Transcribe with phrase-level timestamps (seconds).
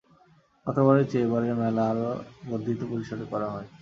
[0.67, 2.07] গতবারের চেয়ে এবারের মেলা আরও
[2.49, 3.67] বর্ধিত পরিসরে করা হয়।